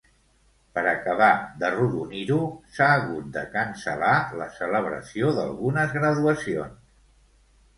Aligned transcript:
Per 0.77 0.83
acabar 0.91 1.27
d'arrodonir-ho, 1.63 2.39
s'ha 2.77 2.87
hagut 2.93 3.27
de 3.37 3.43
cancel·lar 3.57 4.15
la 4.41 4.49
celebració 4.57 5.31
d'algunes 5.37 5.95
graduacions. 5.99 6.83